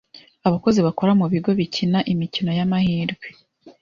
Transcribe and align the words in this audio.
abakozi 0.47 0.79
bakora 0.87 1.11
mu 1.19 1.25
bigo 1.33 1.51
bikina 1.59 1.99
imikino 2.13 2.51
y’amahirwe 2.57 3.27